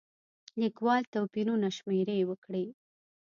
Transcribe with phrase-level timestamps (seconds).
[0.61, 2.65] لیکوال توپیرونه شمېرې وکړي.